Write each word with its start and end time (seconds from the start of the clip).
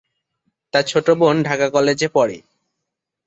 তার 0.73 0.83
ছোট 0.83 1.07
বোন 1.11 1.35
ঢাকা 1.43 1.67
কলেজে 1.69 2.07
পড়ে। 2.07 2.37